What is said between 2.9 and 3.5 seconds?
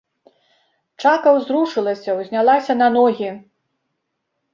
ногі.